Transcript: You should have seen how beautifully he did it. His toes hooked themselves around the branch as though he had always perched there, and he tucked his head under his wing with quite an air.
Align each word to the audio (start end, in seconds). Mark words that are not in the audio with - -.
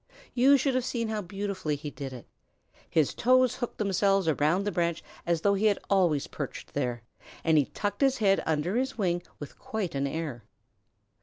You 0.33 0.57
should 0.57 0.73
have 0.73 0.83
seen 0.83 1.09
how 1.09 1.21
beautifully 1.21 1.75
he 1.75 1.91
did 1.91 2.11
it. 2.11 2.25
His 2.89 3.13
toes 3.13 3.57
hooked 3.57 3.77
themselves 3.77 4.27
around 4.27 4.63
the 4.63 4.71
branch 4.71 5.03
as 5.27 5.41
though 5.41 5.53
he 5.53 5.67
had 5.67 5.77
always 5.91 6.25
perched 6.25 6.73
there, 6.73 7.03
and 7.43 7.55
he 7.55 7.65
tucked 7.65 8.01
his 8.01 8.17
head 8.17 8.41
under 8.47 8.77
his 8.77 8.97
wing 8.97 9.21
with 9.37 9.59
quite 9.59 9.93
an 9.93 10.07
air. 10.07 10.43